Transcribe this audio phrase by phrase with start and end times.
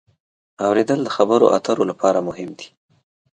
[0.65, 2.67] اورېدل د خبرو اترو لپاره مهم دی.